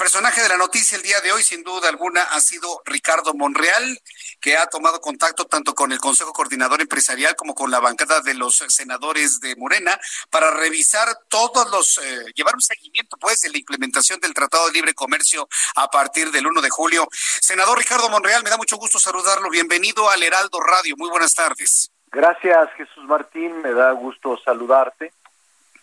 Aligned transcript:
Personaje 0.00 0.40
de 0.40 0.48
la 0.48 0.56
noticia 0.56 0.96
el 0.96 1.02
día 1.02 1.20
de 1.20 1.30
hoy, 1.30 1.42
sin 1.42 1.62
duda 1.62 1.90
alguna, 1.90 2.22
ha 2.22 2.40
sido 2.40 2.80
Ricardo 2.86 3.34
Monreal, 3.34 4.00
que 4.40 4.56
ha 4.56 4.66
tomado 4.66 4.98
contacto 4.98 5.44
tanto 5.44 5.74
con 5.74 5.92
el 5.92 5.98
Consejo 5.98 6.32
Coordinador 6.32 6.80
Empresarial 6.80 7.36
como 7.36 7.54
con 7.54 7.70
la 7.70 7.80
bancada 7.80 8.22
de 8.22 8.32
los 8.32 8.64
senadores 8.68 9.40
de 9.40 9.56
Morena 9.56 10.00
para 10.30 10.52
revisar 10.52 11.06
todos 11.28 11.70
los, 11.70 11.98
eh, 11.98 12.32
llevar 12.34 12.54
un 12.54 12.62
seguimiento, 12.62 13.18
pues, 13.18 13.42
de 13.42 13.50
la 13.50 13.58
implementación 13.58 14.18
del 14.20 14.32
Tratado 14.32 14.68
de 14.68 14.72
Libre 14.72 14.94
Comercio 14.94 15.46
a 15.76 15.88
partir 15.88 16.30
del 16.30 16.46
1 16.46 16.62
de 16.62 16.70
julio. 16.70 17.06
Senador 17.12 17.76
Ricardo 17.76 18.08
Monreal, 18.08 18.42
me 18.42 18.48
da 18.48 18.56
mucho 18.56 18.78
gusto 18.78 18.98
saludarlo. 18.98 19.50
Bienvenido 19.50 20.08
al 20.08 20.22
Heraldo 20.22 20.60
Radio. 20.60 20.94
Muy 20.96 21.10
buenas 21.10 21.34
tardes. 21.34 21.90
Gracias, 22.10 22.70
Jesús 22.78 23.04
Martín. 23.04 23.60
Me 23.60 23.74
da 23.74 23.92
gusto 23.92 24.40
saludarte, 24.42 25.12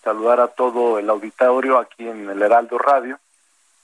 saludar 0.04 0.40
a 0.40 0.48
todo 0.48 0.98
el 0.98 1.08
auditorio 1.08 1.78
aquí 1.78 2.08
en 2.08 2.28
el 2.32 2.42
Heraldo 2.42 2.80
Radio. 2.80 3.20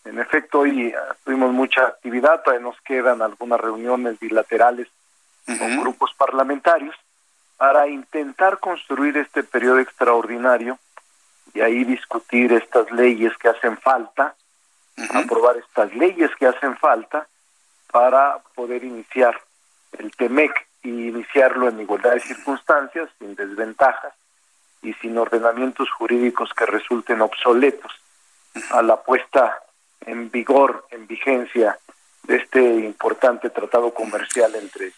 En 0.06 0.20
efecto, 0.20 0.60
hoy 0.60 0.88
eh, 0.88 0.96
tuvimos 1.24 1.52
mucha 1.54 1.88
actividad, 1.88 2.42
todavía 2.44 2.68
nos 2.68 2.80
quedan 2.82 3.22
algunas 3.22 3.60
reuniones 3.60 4.20
bilaterales 4.20 4.88
con 5.46 5.82
grupos 5.82 6.14
parlamentarios 6.14 6.96
para 7.58 7.88
intentar 7.88 8.60
construir 8.60 9.18
este 9.18 9.44
periodo 9.44 9.80
extraordinario 9.80 10.80
y 11.54 11.62
ahí 11.62 11.84
discutir 11.84 12.52
estas 12.54 12.92
leyes 12.92 13.38
que 13.38 13.50
hacen 13.50 13.78
falta, 13.78 14.36
aprobar 15.14 15.58
estas 15.58 15.94
leyes 15.94 16.32
que 16.38 16.48
hacen 16.48 16.76
falta 16.78 17.28
para 17.92 18.40
poder 18.56 18.84
iniciar 18.84 19.40
el 19.98 20.12
TEMEC 20.16 20.68
y 20.82 21.08
iniciarlo 21.10 21.70
en 21.70 21.80
igualdad 21.80 22.14
de 22.14 22.20
circunstancias, 22.20 23.10
sin 23.20 23.36
desventajas 23.36 24.14
y 24.82 24.94
sin 24.96 25.18
ordenamientos 25.18 25.90
jurídicos 25.92 26.54
que 26.54 26.66
resulten 26.66 27.22
obsoletos 27.22 27.92
a 28.72 28.82
la 28.82 29.02
puesta 29.02 29.63
en 30.06 30.30
vigor, 30.32 30.86
en 30.92 31.08
vigencia 31.08 31.78
de 32.24 32.38
este 32.38 32.62
importante 32.62 33.50
tratado 33.50 33.94
comercial 33.94 34.56
entre 34.56 34.94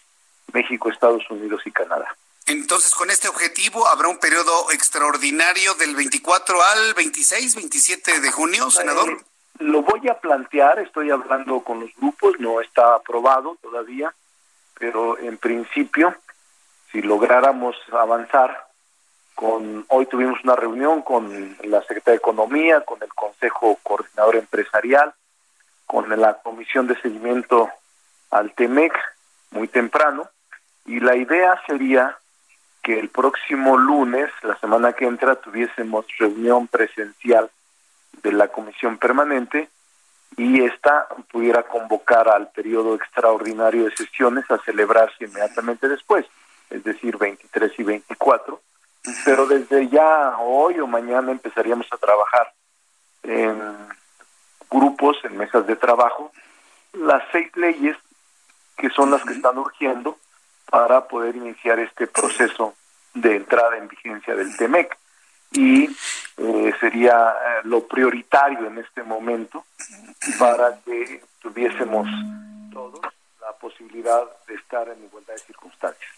México, 0.52 0.90
Estados 0.90 1.28
Unidos 1.30 1.62
y 1.64 1.72
Canadá. 1.72 2.16
Entonces, 2.46 2.94
con 2.94 3.10
este 3.10 3.28
objetivo, 3.28 3.88
¿habrá 3.88 4.08
un 4.08 4.18
periodo 4.18 4.70
extraordinario 4.70 5.74
del 5.74 5.96
24 5.96 6.62
al 6.62 6.94
26, 6.94 7.56
27 7.56 8.20
de 8.20 8.30
junio, 8.30 8.70
senador? 8.70 9.10
Eh, 9.10 9.24
lo 9.58 9.82
voy 9.82 10.08
a 10.08 10.20
plantear, 10.20 10.78
estoy 10.78 11.10
hablando 11.10 11.60
con 11.60 11.80
los 11.80 11.90
grupos, 11.96 12.38
no 12.38 12.60
está 12.60 12.94
aprobado 12.94 13.56
todavía, 13.60 14.14
pero 14.78 15.18
en 15.18 15.38
principio, 15.38 16.14
si 16.92 17.02
lográramos 17.02 17.74
avanzar, 17.90 18.65
con 19.36 19.84
hoy 19.88 20.06
tuvimos 20.06 20.42
una 20.42 20.56
reunión 20.56 21.02
con 21.02 21.56
la 21.64 21.80
Secretaría 21.82 22.12
de 22.12 22.16
Economía, 22.16 22.80
con 22.80 23.00
el 23.02 23.12
Consejo 23.14 23.78
Coordinador 23.82 24.36
Empresarial, 24.36 25.12
con 25.84 26.08
la 26.20 26.38
Comisión 26.38 26.86
de 26.86 26.98
Seguimiento 27.00 27.68
al 28.30 28.52
TEMEC 28.54 28.94
muy 29.50 29.68
temprano, 29.68 30.28
y 30.86 31.00
la 31.00 31.14
idea 31.16 31.60
sería 31.66 32.16
que 32.82 32.98
el 32.98 33.10
próximo 33.10 33.76
lunes, 33.76 34.30
la 34.42 34.58
semana 34.58 34.94
que 34.94 35.04
entra, 35.04 35.36
tuviésemos 35.36 36.06
reunión 36.18 36.66
presencial 36.66 37.50
de 38.22 38.32
la 38.32 38.48
Comisión 38.48 38.96
Permanente 38.96 39.68
y 40.38 40.62
esta 40.64 41.08
pudiera 41.30 41.64
convocar 41.64 42.28
al 42.28 42.48
periodo 42.52 42.94
extraordinario 42.94 43.84
de 43.84 43.96
sesiones 43.96 44.50
a 44.50 44.58
celebrarse 44.58 45.24
inmediatamente 45.24 45.88
después, 45.88 46.24
es 46.70 46.82
decir, 46.84 47.18
23 47.18 47.72
y 47.78 47.82
24, 47.82 48.60
pero 49.24 49.46
desde 49.46 49.88
ya 49.88 50.36
hoy 50.38 50.78
o 50.80 50.86
mañana 50.86 51.30
empezaríamos 51.32 51.86
a 51.92 51.96
trabajar 51.96 52.52
en 53.22 53.60
grupos, 54.70 55.16
en 55.24 55.36
mesas 55.36 55.66
de 55.66 55.76
trabajo, 55.76 56.32
las 56.92 57.22
seis 57.32 57.54
leyes 57.56 57.96
que 58.76 58.90
son 58.90 59.10
las 59.10 59.22
que 59.24 59.34
están 59.34 59.58
urgiendo 59.58 60.18
para 60.70 61.06
poder 61.06 61.36
iniciar 61.36 61.78
este 61.78 62.06
proceso 62.06 62.74
de 63.14 63.36
entrada 63.36 63.76
en 63.78 63.88
vigencia 63.88 64.34
del 64.34 64.56
TEMEC. 64.56 64.96
Y 65.52 65.88
eh, 66.36 66.74
sería 66.80 67.30
eh, 67.30 67.60
lo 67.64 67.86
prioritario 67.86 68.66
en 68.66 68.78
este 68.78 69.02
momento 69.02 69.64
para 70.38 70.78
que 70.84 71.22
tuviésemos 71.40 72.08
todos 72.72 73.00
la 73.40 73.52
posibilidad 73.52 74.24
de 74.46 74.54
estar 74.54 74.88
en 74.88 75.04
igualdad 75.04 75.34
de 75.34 75.40
circunstancias. 75.40 76.15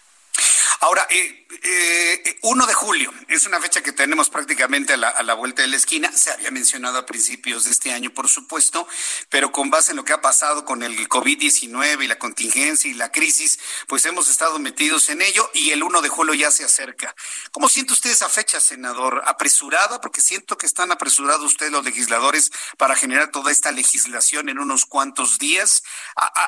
Ahora, 0.81 1.07
eh, 1.11 1.47
eh, 1.63 2.39
1 2.43 2.67
de 2.67 2.75
julio 2.75 3.13
es 3.27 3.47
una 3.47 3.61
fecha 3.61 3.83
que 3.83 3.91
tenemos 3.91 4.31
prácticamente 4.31 4.93
a 4.93 4.97
la, 4.97 5.09
a 5.09 5.25
la, 5.25 5.35
vuelta 5.35 5.63
de 5.63 5.69
la 5.69 5.77
esquina. 5.77 6.13
Se 6.13 6.31
había 6.31 6.53
mencionado 6.53 6.99
a 6.99 7.07
principios 7.07 7.65
de 7.65 7.73
este 7.73 7.93
año, 7.93 8.11
por 8.11 8.29
supuesto, 8.29 8.87
pero 9.29 9.51
con 9.51 9.71
base 9.71 9.91
en 9.91 9.97
lo 9.97 10.05
que 10.05 10.13
ha 10.13 10.21
pasado 10.21 10.65
con 10.65 10.85
el 10.85 11.09
COVID-19 11.09 12.05
y 12.05 12.07
la 12.07 12.19
contingencia 12.19 12.89
y 12.89 12.95
la 12.95 13.11
crisis, 13.11 13.59
pues 13.89 14.07
hemos 14.07 14.31
estado 14.31 14.61
metidos 14.61 15.09
en 15.09 15.21
ello 15.21 15.51
y 15.53 15.71
el 15.71 15.83
1 15.83 16.01
de 16.01 16.09
julio 16.09 16.35
ya 16.35 16.53
se 16.53 16.65
acerca. 16.65 17.13
¿Cómo 17.51 17.69
siente 17.69 17.93
usted 17.93 18.11
esa 18.11 18.29
fecha, 18.29 18.61
senador? 18.61 19.23
¿Apresurada? 19.27 20.01
Porque 20.01 20.21
siento 20.21 20.57
que 20.57 20.67
están 20.67 20.93
apresurados 20.93 21.45
ustedes 21.45 21.73
los 21.73 21.85
legisladores 21.85 22.53
para 22.77 22.95
generar 22.95 23.33
toda 23.33 23.51
esta 23.51 23.73
legislación 23.73 24.49
en 24.49 24.61
unos 24.61 24.87
cuantos 24.87 25.39
días. 25.39 25.83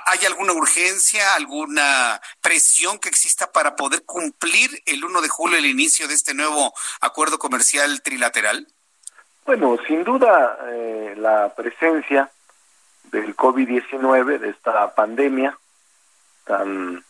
¿Hay 0.07 0.25
alguna 0.25 0.53
urgencia, 0.53 1.35
alguna 1.35 2.21
presión 2.41 3.01
que 3.01 3.09
exista 3.09 3.51
para 3.51 3.75
poder 3.75 4.05
cumplir? 4.05 4.20
Cumplir 4.21 4.83
el 4.85 5.03
1 5.03 5.23
de 5.23 5.29
julio 5.29 5.57
el 5.57 5.65
inicio 5.65 6.07
de 6.07 6.13
este 6.13 6.35
nuevo 6.35 6.75
acuerdo 7.01 7.39
comercial 7.39 8.03
trilateral? 8.03 8.67
Bueno, 9.47 9.79
sin 9.87 10.05
duda 10.05 10.59
eh, 10.69 11.15
la 11.17 11.55
presencia 11.55 12.31
del 13.05 13.35
COVID-19, 13.35 14.39
de 14.39 14.51
esta 14.51 14.95
pandemia 14.95 15.57
tan 16.45 17.03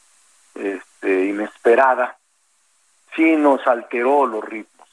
este, 0.55 1.25
inesperada, 1.27 2.17
sí 3.17 3.35
nos 3.37 3.67
alteró 3.67 4.25
los 4.27 4.45
ritmos. 4.45 4.89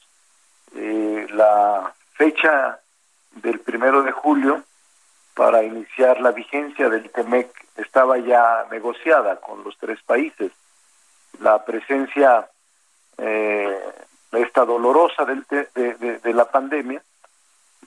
Eh, 0.76 1.28
la 1.30 1.94
fecha 2.14 2.80
del 3.36 3.60
primero 3.60 4.02
de 4.02 4.12
julio 4.12 4.64
para 5.36 5.62
iniciar 5.64 6.20
la 6.20 6.32
vigencia 6.32 6.90
del 6.90 7.12
TEMEC 7.12 7.50
estaba 7.76 8.18
ya 8.18 8.66
negociada 8.72 9.40
con 9.40 9.64
los 9.64 9.78
tres 9.78 10.02
países 10.02 10.52
la 11.40 11.64
presencia 11.64 12.50
eh, 13.18 13.80
esta 14.32 14.66
dolorosa 14.66 15.26
del 15.26 15.46
de, 15.50 16.20
de, 16.22 16.34
la 16.34 16.46
pandemia 16.46 17.02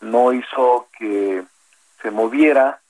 no 0.01 0.33
hizo 0.33 0.89
que 0.99 1.45
se 2.03 2.11
moviera 2.11 2.81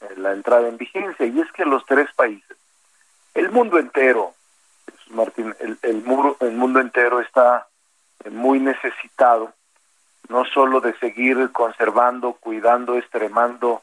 eh, 0.00 0.14
la 0.16 0.32
entrada 0.32 0.68
en 0.68 0.76
vigencia. 0.76 1.26
Y 1.26 1.40
es 1.40 1.50
que 1.52 1.64
los 1.64 1.84
tres 1.86 2.08
países 2.14 2.56
el 3.34 3.50
mundo 3.50 3.78
entero 3.78 4.34
Martín 5.10 5.54
el, 5.60 5.78
el, 5.82 6.02
muro, 6.02 6.36
el 6.40 6.52
mundo 6.52 6.80
entero 6.80 7.20
está 7.20 7.66
muy 8.30 8.58
necesitado 8.58 9.52
no 10.28 10.44
solo 10.44 10.80
de 10.80 10.98
seguir 10.98 11.50
conservando 11.52 12.32
cuidando 12.32 12.98
extremando 12.98 13.82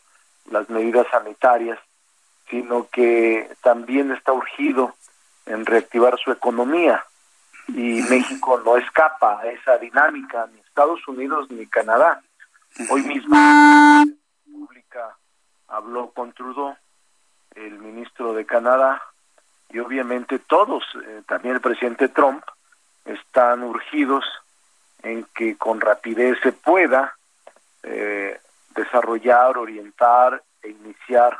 las 0.51 0.69
medidas 0.69 1.07
sanitarias 1.09 1.79
sino 2.49 2.87
que 2.89 3.49
también 3.61 4.11
está 4.11 4.33
urgido 4.33 4.93
en 5.45 5.65
reactivar 5.65 6.17
su 6.17 6.31
economía. 6.31 7.05
Y 7.67 8.01
México 8.09 8.61
no 8.63 8.77
escapa 8.77 9.39
a 9.39 9.47
esa 9.47 9.77
dinámica, 9.77 10.47
ni 10.53 10.59
Estados 10.59 11.07
Unidos 11.07 11.49
ni 11.49 11.65
Canadá. 11.67 12.21
Hoy 12.89 13.03
mismo 13.03 13.35
la 13.35 14.05
pública 14.45 15.17
habló 15.67 16.11
con 16.11 16.33
Trudeau, 16.33 16.75
el 17.55 17.79
ministro 17.79 18.33
de 18.33 18.45
Canadá, 18.45 19.01
y 19.69 19.79
obviamente 19.79 20.39
todos, 20.39 20.83
eh, 21.05 21.21
también 21.27 21.55
el 21.55 21.61
presidente 21.61 22.09
Trump, 22.09 22.43
están 23.05 23.63
urgidos 23.63 24.25
en 25.03 25.25
que 25.35 25.55
con 25.57 25.79
rapidez 25.79 26.37
se 26.41 26.51
pueda 26.51 27.15
eh, 27.83 28.39
desarrollar, 28.75 29.57
orientar 29.57 30.41
e 30.61 30.69
iniciar 30.69 31.39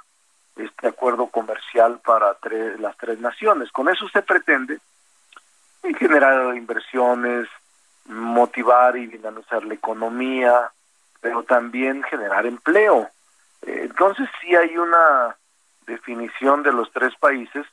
este 0.56 0.88
acuerdo 0.88 1.28
comercial 1.28 2.00
para 2.06 2.38
las 2.80 2.98
tres 2.98 3.20
naciones. 3.20 3.72
Con 3.72 3.90
eso 3.90 4.08
se 4.10 4.22
pretende 4.22 4.80
generar 5.98 6.56
inversiones, 6.56 7.48
motivar 8.06 8.98
y 8.98 9.08
dinamizar 9.08 9.64
la 9.66 9.74
economía, 9.74 10.72
pero 11.22 11.44
también 11.44 12.04
generar 12.04 12.46
empleo. 12.46 13.10
entonces 13.62 14.30
sí 14.42 14.56
hay 14.56 14.78
una 14.78 15.36
definición 15.86 16.64
de 16.64 16.72
los 16.72 16.92
tres 16.92 17.14
países 17.20 17.66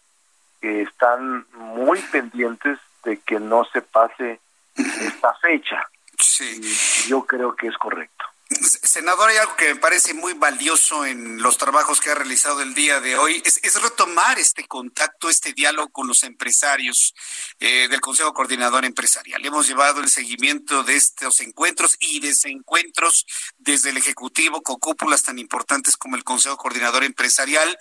que 0.61 0.83
están 0.83 1.47
muy 1.55 2.01
pendientes 2.13 2.79
de 3.05 3.19
que 3.19 3.41
no 3.41 3.65
se 3.65 3.83
pase 3.83 4.41
esta 4.77 5.35
fecha. 5.35 5.87
Sí. 6.19 6.61
yo 7.09 7.25
creo 7.27 7.55
que 7.57 7.67
es 7.67 7.77
correcto. 7.77 8.22
Senador, 8.61 9.31
hay 9.31 9.37
algo 9.37 9.57
que 9.57 9.75
me 9.75 9.81
parece 9.81 10.15
muy 10.15 10.35
valioso 10.35 11.07
en 11.07 11.41
los 11.41 11.57
trabajos 11.59 12.01
que 12.01 12.11
ha 12.11 12.15
realizado 12.15 12.61
el 12.63 12.75
día 12.75 13.01
de 13.01 13.17
hoy, 13.17 13.43
es, 13.45 13.61
retomar 13.83 14.39
este 14.39 14.67
contacto, 14.67 15.31
este 15.31 15.53
diálogo 15.53 15.91
con 15.91 16.07
los 16.07 16.23
empresarios 16.23 17.15
eh, 17.59 17.89
del 17.89 18.01
Consejo 18.01 18.33
Coordinador 18.33 18.85
Empresarial. 18.85 19.45
Hemos 19.45 19.67
llevado 19.67 20.01
el 20.01 20.09
seguimiento 20.09 20.83
de 20.83 20.97
estos 20.97 21.41
encuentros 21.41 21.97
y 22.01 22.21
desencuentros 22.21 23.27
desde 23.59 23.91
el 23.91 23.97
Ejecutivo 23.97 24.63
con 24.63 24.77
cúpulas 24.77 25.23
tan 25.23 25.39
importantes 25.39 25.97
como 25.97 26.17
el 26.17 26.25
Consejo 26.25 26.57
Coordinador 26.57 27.05
Empresarial, 27.05 27.79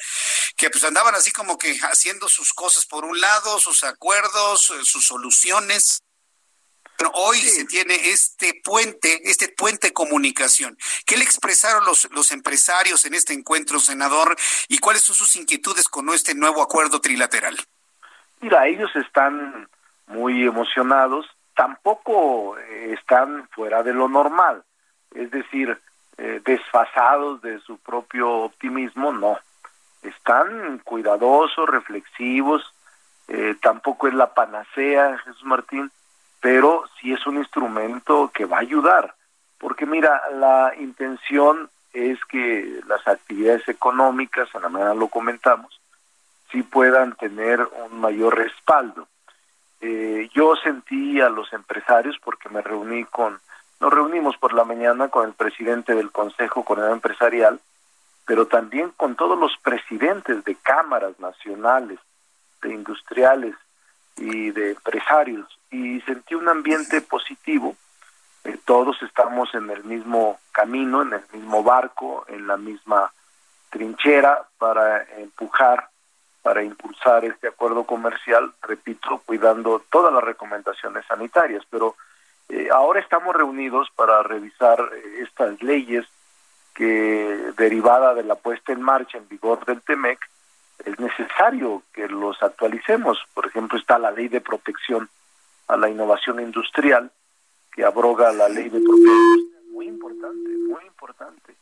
que 0.55 0.69
pues 0.69 0.83
andaban 0.83 1.15
así 1.15 1.31
como 1.31 1.57
que 1.57 1.77
haciendo 1.91 2.29
sus 2.29 2.53
cosas 2.53 2.85
por 2.85 3.05
un 3.05 3.19
lado, 3.19 3.59
sus 3.59 3.83
acuerdos, 3.83 4.69
eh, 4.71 4.83
sus 4.83 5.05
soluciones 5.05 6.01
hoy 7.13 7.37
se 7.37 7.65
tiene 7.65 7.95
este 8.09 8.61
puente, 8.63 9.21
este 9.29 9.49
puente 9.49 9.87
de 9.87 9.93
comunicación. 9.93 10.77
¿Qué 11.05 11.17
le 11.17 11.23
expresaron 11.23 11.85
los, 11.85 12.09
los 12.11 12.31
empresarios 12.31 13.05
en 13.05 13.13
este 13.13 13.33
encuentro, 13.33 13.79
senador? 13.79 14.35
¿Y 14.67 14.79
cuáles 14.79 15.01
son 15.01 15.15
sus 15.15 15.35
inquietudes 15.35 15.87
con 15.87 16.09
este 16.09 16.35
nuevo 16.35 16.61
acuerdo 16.61 17.01
trilateral? 17.01 17.57
Mira, 18.41 18.67
ellos 18.67 18.95
están 18.95 19.67
muy 20.07 20.43
emocionados, 20.43 21.27
tampoco 21.55 22.57
eh, 22.57 22.95
están 22.99 23.47
fuera 23.49 23.83
de 23.83 23.93
lo 23.93 24.09
normal, 24.09 24.63
es 25.13 25.29
decir, 25.31 25.77
eh, 26.17 26.41
desfasados 26.43 27.41
de 27.41 27.59
su 27.59 27.77
propio 27.77 28.29
optimismo, 28.29 29.11
no. 29.13 29.37
Están 30.01 30.79
cuidadosos, 30.79 31.69
reflexivos, 31.69 32.73
eh, 33.27 33.55
tampoco 33.61 34.07
es 34.07 34.13
la 34.13 34.33
panacea, 34.33 35.19
Jesús 35.19 35.43
Martín, 35.43 35.91
pero 36.41 36.83
sí 36.99 37.13
es 37.13 37.25
un 37.27 37.37
instrumento 37.37 38.31
que 38.33 38.45
va 38.45 38.57
a 38.57 38.61
ayudar, 38.61 39.13
porque 39.59 39.85
mira, 39.85 40.21
la 40.33 40.73
intención 40.77 41.69
es 41.93 42.17
que 42.25 42.81
las 42.87 43.07
actividades 43.07 43.67
económicas, 43.69 44.53
a 44.55 44.59
la 44.59 44.69
manera 44.69 44.95
lo 44.95 45.07
comentamos, 45.07 45.79
sí 46.51 46.63
puedan 46.63 47.15
tener 47.15 47.61
un 47.85 48.01
mayor 48.01 48.37
respaldo. 48.37 49.07
Eh, 49.81 50.29
yo 50.33 50.55
sentí 50.55 51.21
a 51.21 51.29
los 51.29 51.53
empresarios 51.53 52.17
porque 52.23 52.49
me 52.49 52.61
reuní 52.61 53.05
con, 53.05 53.39
nos 53.79 53.93
reunimos 53.93 54.35
por 54.37 54.53
la 54.53 54.63
mañana 54.63 55.09
con 55.09 55.27
el 55.27 55.33
presidente 55.33 55.93
del 55.93 56.11
Consejo 56.11 56.63
Coordinador 56.63 56.97
Empresarial, 56.97 57.59
pero 58.25 58.47
también 58.47 58.91
con 58.97 59.15
todos 59.15 59.37
los 59.37 59.55
presidentes 59.57 60.43
de 60.43 60.55
cámaras 60.55 61.19
nacionales, 61.19 61.99
de 62.63 62.73
industriales 62.73 63.55
y 64.17 64.51
de 64.51 64.71
empresarios 64.71 65.60
y 65.71 66.01
sentí 66.01 66.35
un 66.35 66.49
ambiente 66.49 67.01
positivo. 67.01 67.75
Eh, 68.43 68.57
todos 68.65 69.01
estamos 69.01 69.53
en 69.55 69.69
el 69.69 69.83
mismo 69.83 70.39
camino, 70.51 71.01
en 71.01 71.13
el 71.13 71.23
mismo 71.31 71.63
barco, 71.63 72.25
en 72.27 72.45
la 72.45 72.57
misma 72.57 73.11
trinchera 73.69 74.47
para 74.57 75.03
empujar, 75.17 75.87
para 76.41 76.61
impulsar 76.63 77.23
este 77.23 77.47
acuerdo 77.47 77.85
comercial, 77.85 78.51
repito, 78.61 79.21
cuidando 79.25 79.81
todas 79.89 80.13
las 80.13 80.23
recomendaciones 80.23 81.05
sanitarias. 81.05 81.63
Pero 81.69 81.95
eh, 82.49 82.67
ahora 82.71 82.99
estamos 82.99 83.35
reunidos 83.35 83.89
para 83.95 84.21
revisar 84.23 84.79
eh, 84.93 85.23
estas 85.23 85.61
leyes 85.61 86.05
que 86.73 87.53
derivada 87.57 88.13
de 88.13 88.23
la 88.23 88.35
puesta 88.35 88.73
en 88.73 88.81
marcha 88.81 89.17
en 89.17 89.27
vigor 89.29 89.65
del 89.65 89.81
TEMEC, 89.81 90.19
es 90.85 90.99
necesario 90.99 91.83
que 91.93 92.07
los 92.07 92.41
actualicemos. 92.41 93.19
Por 93.33 93.45
ejemplo, 93.45 93.77
está 93.77 93.99
la 93.99 94.11
ley 94.11 94.27
de 94.27 94.41
protección 94.41 95.09
a 95.71 95.77
la 95.77 95.89
innovación 95.89 96.41
industrial 96.41 97.09
que 97.71 97.85
abroga 97.85 98.33
la 98.33 98.49
ley 98.49 98.67
de 98.67 98.81
propiedad 98.81 99.13
industrial, 99.13 99.63
muy 99.71 99.87
importante, 99.87 100.49
muy 100.49 100.85
importante, 100.85 101.55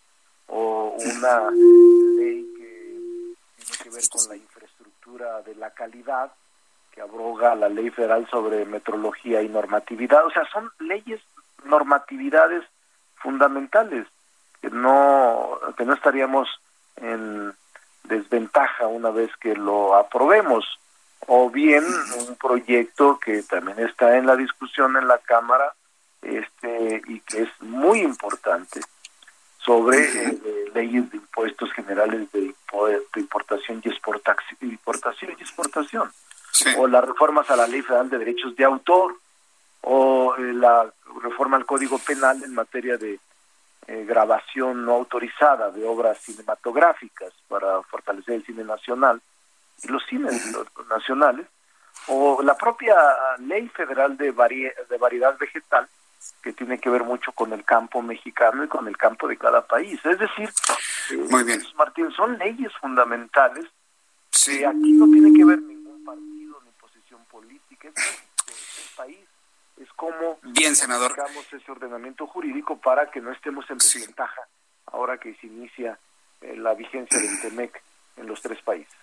o 0.48 0.96
una 0.98 1.52
ley 1.52 2.44
que 2.58 3.36
tiene 3.56 3.84
que 3.84 3.90
ver 3.92 4.04
con 4.10 4.30
la 4.30 4.36
infraestructura 4.36 5.42
de 5.44 5.54
la 5.56 5.70
calidad 5.70 6.32
que 6.92 7.02
abroga 7.02 7.54
la 7.54 7.70
ley 7.70 7.92
federal 7.92 8.28
sobre 8.32 8.66
metrología 8.66 9.44
y 9.44 9.50
normatividad, 9.50 10.26
o 10.26 10.32
sea, 10.32 10.44
son 10.52 10.72
leyes, 10.80 11.22
normatividades 11.66 12.64
fundamentales 13.18 14.08
que 14.60 14.72
no 14.72 15.60
que 15.78 15.86
no 15.86 15.94
estaríamos 15.94 16.50
en 16.96 17.54
desventaja 18.06 18.88
una 18.88 19.12
vez 19.12 19.30
que 19.38 19.56
lo 19.56 19.94
aprobemos 19.94 20.80
o 21.27 21.50
bien 21.50 21.83
un 22.27 22.36
proyecto 22.36 23.19
que 23.19 23.44
también 23.44 23.80
está 23.80 24.18
en 24.18 24.25
la 24.25 24.36
discusión 24.36 24.98
en 24.98 25.07
la 25.07 25.18
Cámara 25.19 25.74
este 26.21 27.01
y 27.07 27.19
que 27.21 27.44
es 27.44 27.50
muy 27.62 28.01
importante 28.01 28.81
sobre 29.60 29.98
eh, 30.00 30.71
leyes 30.74 31.10
de 31.12 31.18
impuestos 31.18 31.71
generales 31.74 32.31
de, 32.31 32.54
importación 33.16 33.81
y 33.83 33.89
exportación, 33.89 34.57
importación 34.62 35.36
y 35.38 35.42
exportación 35.42 36.12
o 36.77 36.88
las 36.88 37.06
reformas 37.06 37.50
a 37.50 37.56
la 37.56 37.68
Ley 37.68 37.81
Federal 37.81 38.10
de 38.10 38.18
Derechos 38.18 38.56
de 38.56 38.63
Autor 38.63 39.15
o 39.81 40.36
eh, 40.38 40.54
la 40.54 40.92
reforma 41.22 41.57
al 41.57 41.65
Código 41.65 42.00
Penal 42.00 42.44
en 42.44 42.54
materia 42.54 42.98
de 42.98 43.19
eh, 43.88 44.06
grabación 44.06 44.86
no 44.86 44.94
autorizada 44.94 45.72
de 45.72 45.86
obras 45.86 46.19
cinematográficas 46.19 47.33
para 47.48 47.81
fortalecer 47.83 48.36
el 48.36 48.45
cine 48.45 48.63
nacional 48.63 49.22
y 49.84 49.88
los 49.88 50.06
cines 50.06 50.56
nacionales, 50.90 51.48
o 52.08 52.42
la 52.42 52.56
propia 52.56 52.96
ley 53.40 53.68
federal 53.70 54.18
de, 54.18 54.31
de 54.31 54.98
variedad 54.98 55.38
vegetal, 55.38 55.88
que 56.42 56.54
tiene 56.54 56.80
que 56.80 56.90
ver 56.90 57.04
mucho 57.04 57.31
con 57.31 57.54
el 57.54 57.64
campo 57.64 58.02
mexicano 58.02 58.64
y 58.64 58.68
con 58.68 58.88
el 58.88 58.98
campo 58.98 59.28
de 59.28 59.38
cada 59.38 59.66
país. 59.66 60.00
Es 60.04 60.20
decir, 60.20 60.50
eh, 61.12 61.28
Muy 61.30 61.44
bien. 61.44 61.62
Martín, 61.76 62.12
son 62.12 62.38
leyes 62.38 62.72
fundamentales 62.80 63.66
sí. 64.31 64.60
que 64.60 64.66
aquí 64.66 64.92
no 64.94 65.06
tiene 65.06 65.38
que 65.38 65.46
ver 65.46 65.62
ningún 65.62 66.04
partido 66.04 66.62
ni 66.66 66.72
posición 66.72 67.24
política, 67.25 67.90
es 67.96 68.90
el 68.90 68.96
país. 68.96 69.20
Es 69.78 69.92
como 69.94 70.40
bien, 70.44 70.75
senador. 70.75 71.16
ese 71.52 71.72
ordenamiento 71.72 72.28
jurídico 72.28 72.78
para 72.78 73.10
que 73.10 73.22
no 73.22 73.32
estemos 73.32 73.70
en 73.70 73.78
desventaja 73.78 74.42
ahora 74.88 75.18
que 75.18 75.36
se 75.36 75.48
inicia 75.48 75.98
eh, 76.42 76.56
la 76.58 76.74
vigencia 76.74 77.18
del 77.18 77.42
TEMEC 77.42 77.82
en 78.18 78.27
los 78.27 78.42
tres 78.42 78.62
países. 78.62 78.94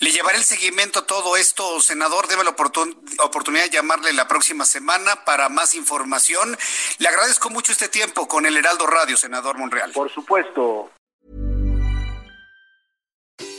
Le 0.00 0.10
llevaré 0.10 0.38
el 0.38 0.44
seguimiento 0.44 1.00
a 1.00 1.06
todo 1.06 1.36
esto, 1.36 1.80
senador. 1.80 2.26
Debe 2.28 2.44
la 2.44 2.50
oportunidad 2.50 3.64
de 3.64 3.70
llamarle 3.70 4.12
la 4.12 4.26
próxima 4.28 4.64
semana 4.64 5.24
para 5.24 5.48
más 5.48 5.74
información. 5.74 6.56
Le 6.98 7.08
agradezco 7.08 7.50
mucho 7.50 7.72
este 7.72 7.88
tiempo 7.88 8.26
con 8.28 8.44
el 8.46 8.56
Heraldo 8.56 8.86
Radio, 8.86 9.16
senador 9.16 9.58
Monreal. 9.58 9.92
Por 9.92 10.10
supuesto. 10.10 10.90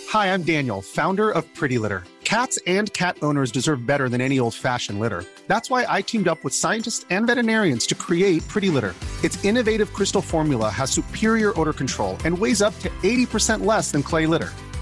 Hi, 0.09 0.27
I'm 0.27 0.43
Daniel, 0.43 0.81
founder 0.81 1.29
of 1.29 1.43
Pretty 1.55 1.77
Litter. 1.77 2.03
Cats 2.23 2.57
and 2.65 2.91
cat 2.93 3.17
owners 3.21 3.51
deserve 3.51 3.85
better 3.85 4.09
than 4.09 4.21
any 4.21 4.39
old-fashioned 4.39 4.99
litter. 4.99 5.25
That's 5.47 5.69
why 5.69 5.85
I 5.87 6.01
teamed 6.01 6.27
up 6.27 6.43
with 6.43 6.53
scientists 6.53 7.05
and 7.09 7.27
veterinarians 7.27 7.85
to 7.87 7.95
create 7.95 8.47
Pretty 8.47 8.69
Litter. 8.69 8.95
Its 9.23 9.43
innovative 9.43 9.93
crystal 9.93 10.21
formula 10.21 10.69
has 10.69 10.89
superior 10.89 11.53
odor 11.59 11.73
control 11.73 12.17
and 12.25 12.37
weighs 12.37 12.61
up 12.61 12.77
to 12.79 12.89
80% 13.03 13.65
less 13.65 13.91
than 13.91 14.01
clay 14.01 14.25
litter. 14.25 14.53